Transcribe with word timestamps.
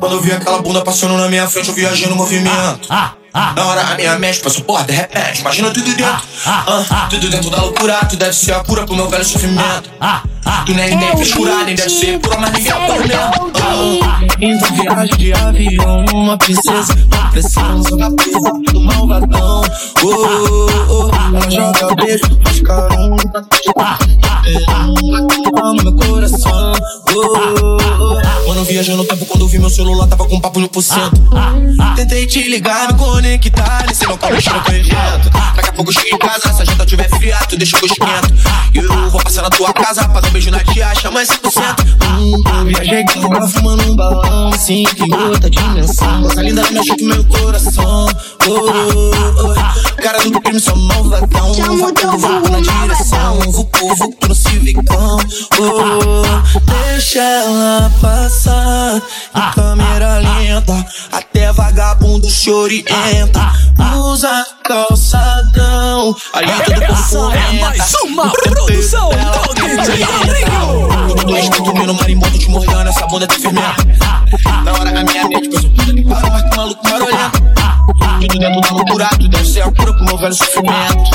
Quando 0.00 0.14
eu 0.14 0.20
vi 0.22 0.32
aquela 0.32 0.62
bunda 0.62 0.80
passando 0.80 1.14
na 1.18 1.28
minha 1.28 1.46
frente, 1.46 1.68
eu 1.68 1.74
viajei 1.74 2.08
no 2.08 2.16
movimento. 2.16 2.88
Na 3.32 3.66
hora 3.66 3.82
a 3.82 3.94
minha 3.96 4.18
mente 4.18 4.40
passou, 4.40 4.64
porra, 4.64 4.82
de 4.84 4.94
repente, 4.94 5.40
imagina 5.40 5.70
tudo 5.70 5.94
dentro. 5.94 6.22
Ah, 6.46 7.06
tudo 7.10 7.28
dentro 7.28 7.50
da 7.50 7.60
loucura, 7.62 7.98
tu 8.08 8.16
deve 8.16 8.32
ser 8.32 8.54
a 8.54 8.60
cura 8.60 8.84
pro 8.86 8.96
meu 8.96 9.08
velho 9.08 9.24
sofrimento. 9.24 9.90
Tu 10.64 10.74
nem 10.74 10.98
tem 10.98 11.16
frescura, 11.16 11.64
nem 11.64 11.74
deve 11.74 11.90
ser 11.90 12.18
pura, 12.18 12.38
mas 12.38 12.52
ninguém 12.52 12.72
é 12.72 12.86
por 12.86 12.98
mesmo. 13.06 13.52
Indo 14.40 14.66
viagem 14.74 15.16
de 15.18 15.32
avião, 15.34 16.04
uma 16.14 16.38
princesa, 16.38 16.94
uma 17.12 17.30
pressão, 17.30 17.82
joga 17.84 18.10
porra 18.10 18.58
do 18.72 18.80
malvadão. 18.80 19.62
Oh, 20.02 20.06
oh, 20.06 21.10
oh, 21.10 21.36
ela 21.36 21.50
joga 21.50 21.94
beijo, 21.94 22.24
faz 22.42 22.60
carão, 22.62 23.16
ama 25.56 25.74
meu 25.82 25.92
coração. 25.92 26.72
Oh, 27.14 27.79
oh, 28.70 28.70
oh. 28.70 28.72
Viajando 28.72 28.98
no 28.98 29.04
tempo 29.04 29.26
quando 29.26 29.42
eu 29.42 29.48
vi 29.48 29.58
meu 29.58 29.70
celular, 29.70 30.06
tava 30.06 30.26
com 30.26 30.40
papo 30.40 30.60
de 30.60 30.68
1%. 30.68 31.96
Tentei 31.96 32.26
te 32.26 32.48
ligar, 32.48 32.92
me 32.92 32.98
conectar, 32.98 33.84
nesse 33.86 34.06
não 34.06 34.16
como 34.16 34.40
cheiro 34.40 34.60
projeto. 34.60 35.30
Daqui 35.56 35.68
a 35.68 35.72
pouco 35.72 35.90
eu 35.90 35.94
chego 35.94 36.14
em 36.14 36.18
casa, 36.18 36.54
se 36.54 36.62
a 36.62 36.64
janta 36.64 36.86
tiver 36.86 37.08
fria, 37.08 37.36
tu 37.48 37.56
deixa 37.56 37.76
o 37.76 37.86
esquento. 37.86 38.34
E 38.74 38.78
eu 38.78 39.10
vou 39.10 39.20
passar 39.22 39.42
na 39.42 39.50
tua 39.50 39.72
casa, 39.72 40.08
pra 40.08 40.20
dar 40.20 40.28
um 40.28 40.30
beijo 40.32 40.50
na 40.50 40.60
tia, 40.60 40.94
chama 40.94 41.22
esse 41.22 41.36
por 41.38 41.52
cento. 41.52 41.84
Hum, 42.04 42.42
eu 42.58 42.64
viajei 42.66 43.04
com 43.04 43.34
ela 43.34 43.48
fumando 43.48 43.90
um 43.90 43.96
balão, 43.96 44.52
sim, 44.52 44.84
que 44.84 45.14
outra 45.14 45.50
dimensão. 45.50 46.26
Essa 46.26 46.42
linda 46.42 46.62
mexe 46.70 46.96
com 46.96 47.04
meu 47.04 47.24
coração. 47.24 48.06
Oh, 48.46 48.52
oh, 48.52 49.50
oh. 49.50 50.02
Cara 50.02 50.18
do 50.20 50.40
crime, 50.40 50.60
sou 50.60 50.76
malvadão. 50.76 51.54
Chama 51.54 51.88
o 51.88 51.92
teu 51.92 52.16
vulgo 52.16 52.48
na 52.48 52.60
direção. 52.60 53.38
Vucu, 53.50 53.94
vucu 53.96 54.28
no 54.28 54.34
civicão. 54.34 55.18
Oh, 55.58 55.62
oh. 55.62 55.99
Deixa 57.10 57.22
ela 57.22 57.90
passar. 58.00 59.02
Em 59.34 59.52
câmera 59.52 60.18
lenta. 60.18 60.86
Até 61.10 61.52
vagabundo 61.52 62.30
se 62.30 62.50
orienta. 62.50 63.52
Usa 63.96 64.46
calçadão. 64.64 66.14
Ali 66.32 66.52
todo 66.64 66.86
corpo 66.86 67.32
é 67.32 67.60
mais 67.60 67.94
uma 68.04 68.30
produção 68.30 69.08
do 69.08 70.06
Rodrigo. 70.06 71.16
Tudo 71.16 71.50
tu 71.50 71.62
dormindo 71.64 71.94
marimbondo, 71.94 72.38
te 72.38 72.48
mordendo, 72.48 72.88
essa 72.88 73.06
bunda 73.08 73.26
te 73.26 73.40
fermenta. 73.40 73.74
Na 74.64 74.72
hora 74.72 75.00
a 75.00 75.04
minha 75.04 75.28
mente 75.28 75.48
pensou 75.48 75.70
tudo 75.70 75.94
que 75.94 76.04
parou, 76.04 76.30
mas 76.30 76.42
que 76.42 76.56
maluco 76.56 76.88
marolento. 76.88 77.42
Tudo 78.20 78.38
dentro 78.38 78.60
da 78.60 78.70
loucura, 78.70 79.08
tu 79.18 79.28
deve 79.28 79.44
ser 79.44 79.62
a 79.62 79.72
cura 79.72 79.92
pro 79.92 80.04
meu 80.04 80.16
velho 80.16 80.34
sofrimento. 80.34 81.10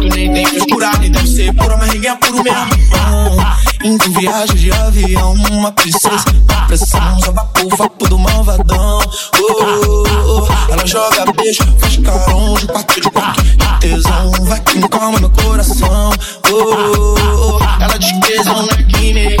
Tu 0.00 0.16
nem 0.16 0.32
tem 0.32 0.46
frescura, 0.46 0.90
nem 0.98 1.10
deve 1.10 1.28
ser 1.28 1.52
pura, 1.54 1.76
mas 1.76 1.92
ninguém 1.92 2.10
é 2.10 2.14
puro 2.14 2.42
mesmo. 2.42 3.55
Indo 3.86 4.10
viagem 4.18 4.56
de 4.56 4.72
avião, 4.72 5.32
uma 5.52 5.70
princesa, 5.70 6.24
uma 6.50 6.66
pressão, 6.66 7.20
joga 7.24 7.44
por 7.44 7.76
vapo 7.76 8.08
do 8.08 8.18
malvadão. 8.18 8.98
Oh, 9.38 10.42
oh. 10.42 10.72
Ela 10.72 10.84
joga 10.84 11.32
beijo, 11.36 11.62
faz 11.78 11.92
de 11.92 12.02
quatro 12.02 13.00
de 13.00 13.10
quatro, 13.10 13.44
que 13.44 13.80
tesão, 13.80 14.32
vai 14.40 14.58
que 14.58 14.88
calma 14.88 15.20
meu 15.20 15.30
coração. 15.30 16.10
Oh, 16.50 17.60
oh. 17.60 17.80
Ela 17.80 17.96
diz 17.96 18.10
tesão 18.26 18.66
é 18.72 18.82
crime, 18.92 19.36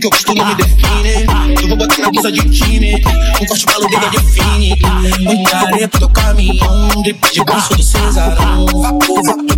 que 0.00 0.06
eu 0.06 0.10
costumo 0.10 0.44
me 0.44 0.54
define. 0.54 1.26
Eu 1.60 1.66
vou 1.66 1.76
botar 1.76 1.98
na 1.98 2.10
blusa 2.12 2.30
de 2.30 2.48
time, 2.50 3.02
um 3.42 3.46
corte 3.46 3.66
balo 3.66 3.88
dele 3.88 4.10
define. 4.10 4.76
Muita 5.24 5.56
areia 5.56 5.88
pro 5.88 5.98
teu 5.98 6.08
caminhão, 6.10 7.02
drip 7.02 7.32
de 7.32 7.44
braço 7.44 7.74
do 7.74 7.82
Cesarão, 7.82 8.64
vapo, 8.64 9.22
vapo 9.24 9.56
do 9.56 9.57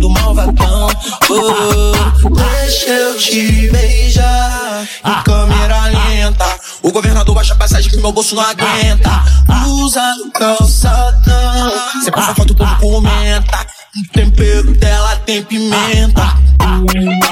Oh, 1.29 2.29
deixa 2.29 2.89
eu 2.89 3.17
te 3.17 3.69
beijar 3.69 4.87
em 5.05 5.23
câmera 5.23 5.87
lenta. 5.87 6.45
O 6.81 6.91
governador 6.91 7.35
baixa 7.35 7.53
a 7.53 7.57
passagem 7.57 7.89
que 7.91 7.97
meu 7.97 8.11
bolso 8.11 8.35
não 8.35 8.43
aguenta. 8.43 9.23
Usa 9.67 10.01
o 10.25 10.31
calçadão. 10.31 11.71
Cê 12.03 12.11
passa 12.11 12.35
foto, 12.35 12.51
o 12.51 12.55
povo 12.55 12.75
comenta. 12.79 13.67
O 13.97 14.11
tempero 14.13 14.73
dela 14.77 15.15
tem 15.17 15.43
pimenta. 15.43 16.37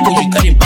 Gosto. 0.03 0.58